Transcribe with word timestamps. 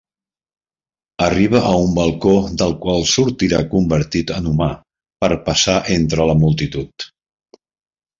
Arriba 1.25 1.59
a 1.71 1.73
un 1.81 1.91
balcó 1.97 2.31
del 2.61 2.73
qual 2.85 3.05
sortirà 3.11 3.59
convertit 3.73 4.33
en 4.39 4.47
humà 4.53 4.71
per 5.25 5.29
passar 5.51 5.77
entre 5.97 6.27
la 6.31 6.37
multitud. 6.45 7.07